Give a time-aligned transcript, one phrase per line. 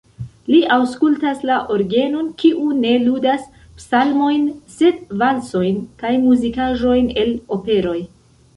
[0.51, 3.45] Li aŭskultas la orgenon, kiu ne ludas
[3.83, 7.99] psalmojn, sed valsojn kaj muzikaĵojn el operoj.